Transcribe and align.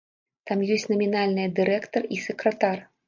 Там 0.51 0.63
ёсць 0.75 0.85
намінальныя 0.93 1.51
дырэктар 1.59 2.09
і 2.17 2.21
сакратар. 2.25 2.83